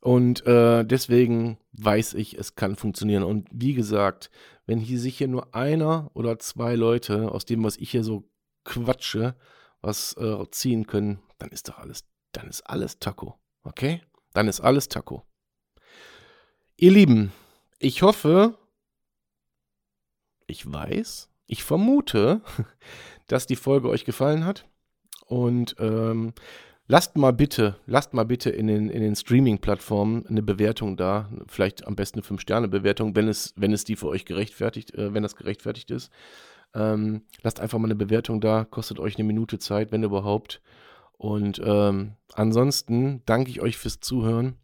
Und 0.00 0.46
äh, 0.46 0.84
deswegen 0.84 1.58
weiß 1.72 2.14
ich, 2.14 2.38
es 2.38 2.54
kann 2.54 2.76
funktionieren. 2.76 3.24
Und 3.24 3.48
wie 3.52 3.74
gesagt, 3.74 4.30
wenn 4.66 4.78
hier 4.78 4.98
sich 4.98 5.18
hier 5.18 5.28
nur 5.28 5.54
einer 5.54 6.10
oder 6.14 6.38
zwei 6.38 6.76
Leute 6.76 7.32
aus 7.32 7.44
dem, 7.44 7.64
was 7.64 7.76
ich 7.76 7.90
hier 7.90 8.04
so 8.04 8.28
quatsche, 8.64 9.34
was 9.80 10.16
äh, 10.16 10.44
ziehen 10.50 10.86
können, 10.86 11.20
dann 11.38 11.50
ist 11.50 11.68
doch 11.68 11.78
alles, 11.78 12.04
dann 12.32 12.48
ist 12.48 12.62
alles 12.62 12.98
Taco. 12.98 13.38
Okay? 13.64 14.02
Dann 14.34 14.46
ist 14.46 14.60
alles 14.60 14.88
Taco. 14.88 15.24
Ihr 16.76 16.92
Lieben, 16.92 17.32
ich 17.80 18.02
hoffe, 18.02 18.56
ich 20.46 20.70
weiß, 20.70 21.28
ich 21.48 21.64
vermute, 21.64 22.42
dass 23.26 23.46
die 23.46 23.56
Folge 23.56 23.88
euch 23.88 24.04
gefallen 24.04 24.44
hat. 24.44 24.68
Und 25.26 25.74
ähm, 25.80 26.32
lasst 26.86 27.16
mal 27.16 27.32
bitte, 27.32 27.76
lasst 27.86 28.14
mal 28.14 28.24
bitte 28.24 28.50
in 28.50 28.68
den, 28.68 28.88
in 28.88 29.02
den 29.02 29.16
Streaming-Plattformen 29.16 30.26
eine 30.26 30.42
Bewertung 30.42 30.96
da. 30.96 31.28
Vielleicht 31.46 31.86
am 31.86 31.96
besten 31.96 32.20
eine 32.20 32.26
5-Sterne-Bewertung, 32.26 33.16
wenn 33.16 33.28
es, 33.28 33.52
wenn 33.56 33.72
es 33.72 33.84
die 33.84 33.96
für 33.96 34.08
euch 34.08 34.24
gerechtfertigt, 34.24 34.94
äh, 34.94 35.12
wenn 35.12 35.22
das 35.22 35.36
gerechtfertigt 35.36 35.90
ist. 35.90 36.10
Ähm, 36.74 37.22
lasst 37.42 37.60
einfach 37.60 37.78
mal 37.78 37.86
eine 37.86 37.96
Bewertung 37.96 38.40
da, 38.40 38.64
kostet 38.64 39.00
euch 39.00 39.16
eine 39.16 39.24
Minute 39.24 39.58
Zeit, 39.58 39.90
wenn 39.90 40.02
überhaupt. 40.02 40.62
Und 41.16 41.60
ähm, 41.64 42.14
ansonsten 42.34 43.22
danke 43.26 43.50
ich 43.50 43.60
euch 43.60 43.76
fürs 43.76 44.00
Zuhören. 44.00 44.56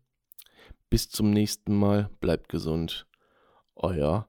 Bis 0.91 1.09
zum 1.09 1.31
nächsten 1.31 1.75
Mal. 1.75 2.09
Bleibt 2.21 2.49
gesund. 2.49 3.07
Euer 3.75 4.29